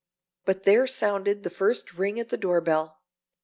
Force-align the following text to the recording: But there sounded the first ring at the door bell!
But 0.45 0.63
there 0.63 0.87
sounded 0.87 1.43
the 1.43 1.51
first 1.51 1.93
ring 1.93 2.19
at 2.19 2.29
the 2.29 2.37
door 2.37 2.59
bell! 2.59 3.03